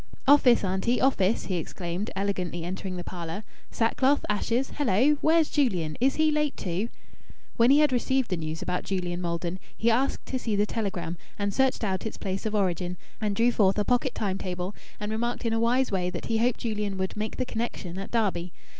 "Office, 0.27 0.63
auntie, 0.63 0.99
office!" 0.99 1.45
he 1.45 1.57
exclaimed, 1.57 2.09
elegantly 2.15 2.63
entering 2.63 2.97
the 2.97 3.03
parlour. 3.03 3.43
"Sack 3.69 3.97
cloth! 3.97 4.25
Ashes! 4.27 4.71
Hallo! 4.71 5.15
where's 5.21 5.47
Julian? 5.51 5.95
Is 6.01 6.15
he 6.15 6.31
late 6.31 6.57
too?" 6.57 6.89
When 7.55 7.69
he 7.69 7.77
had 7.81 7.93
received 7.93 8.31
the 8.31 8.35
news 8.37 8.63
about 8.63 8.83
Julian 8.83 9.21
Maldon 9.21 9.59
he 9.77 9.91
asked 9.91 10.25
to 10.25 10.39
see 10.39 10.55
the 10.55 10.65
telegram, 10.65 11.17
and 11.37 11.53
searched 11.53 11.83
out 11.83 12.07
its 12.07 12.17
place 12.17 12.47
of 12.47 12.55
origin, 12.55 12.97
and 13.21 13.35
drew 13.35 13.51
forth 13.51 13.77
a 13.77 13.85
pocket 13.85 14.15
time 14.15 14.39
table, 14.39 14.73
and 14.99 15.11
remarked 15.11 15.45
in 15.45 15.53
a 15.53 15.59
wise 15.59 15.91
way 15.91 16.09
that 16.09 16.25
he 16.25 16.39
hoped 16.39 16.61
Julian 16.61 16.97
would 16.97 17.15
"make 17.15 17.37
the 17.37 17.45
connection" 17.45 17.99
at 17.99 18.09
Derby. 18.09 18.51